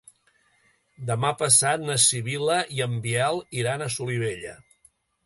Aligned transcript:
Demà 1.09 1.29
passat 1.41 1.83
na 1.89 1.97
Sibil·la 2.05 2.57
i 2.79 2.81
en 2.87 2.97
Biel 3.05 3.39
iran 3.65 3.85
a 3.85 3.91
Solivella. 3.97 4.57